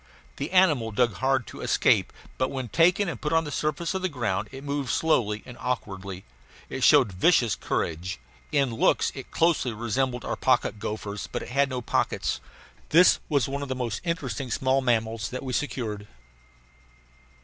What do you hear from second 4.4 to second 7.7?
it moved slowly and awkwardly. It showed vicious